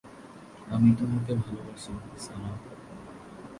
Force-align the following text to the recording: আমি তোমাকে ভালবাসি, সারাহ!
আমি 0.71 0.89
তোমাকে 0.95 1.31
ভালবাসি, 1.35 1.91
সারাহ! 2.17 2.55